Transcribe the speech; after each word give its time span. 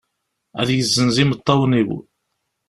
Ad 0.61 0.69
yezzenz 0.71 1.17
imeṭṭawen-iw. 1.23 1.89